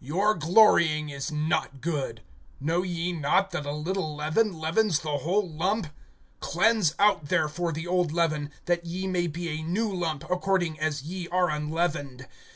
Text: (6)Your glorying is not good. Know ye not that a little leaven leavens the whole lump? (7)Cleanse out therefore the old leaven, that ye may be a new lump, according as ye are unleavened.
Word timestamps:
(6)Your 0.00 0.38
glorying 0.38 1.08
is 1.08 1.32
not 1.32 1.80
good. 1.80 2.22
Know 2.60 2.84
ye 2.84 3.10
not 3.12 3.50
that 3.50 3.66
a 3.66 3.72
little 3.72 4.14
leaven 4.14 4.56
leavens 4.56 5.00
the 5.00 5.18
whole 5.18 5.50
lump? 5.50 5.88
(7)Cleanse 6.40 6.94
out 7.00 7.24
therefore 7.30 7.72
the 7.72 7.88
old 7.88 8.12
leaven, 8.12 8.52
that 8.66 8.86
ye 8.86 9.08
may 9.08 9.26
be 9.26 9.48
a 9.48 9.62
new 9.64 9.92
lump, 9.92 10.22
according 10.30 10.78
as 10.78 11.02
ye 11.02 11.26
are 11.30 11.50
unleavened. 11.50 12.28